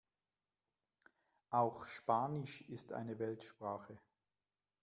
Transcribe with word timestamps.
Auch 1.51 1.85
Spanisch 1.85 2.61
ist 2.69 2.91
eine 2.91 3.19
Weltsprache. 3.19 3.99